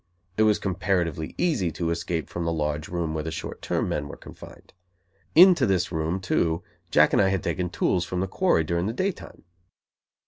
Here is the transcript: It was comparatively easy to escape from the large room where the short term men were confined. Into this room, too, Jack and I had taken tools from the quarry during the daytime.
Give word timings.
It 0.35 0.41
was 0.49 0.57
comparatively 0.57 1.35
easy 1.37 1.71
to 1.73 1.91
escape 1.91 2.27
from 2.27 2.43
the 2.43 2.51
large 2.51 2.87
room 2.87 3.13
where 3.13 3.23
the 3.23 3.29
short 3.29 3.61
term 3.61 3.87
men 3.89 4.07
were 4.07 4.17
confined. 4.17 4.73
Into 5.35 5.67
this 5.67 5.91
room, 5.91 6.19
too, 6.19 6.63
Jack 6.89 7.13
and 7.13 7.21
I 7.21 7.29
had 7.29 7.43
taken 7.43 7.69
tools 7.69 8.03
from 8.03 8.19
the 8.19 8.27
quarry 8.27 8.63
during 8.63 8.87
the 8.87 8.93
daytime. 8.93 9.43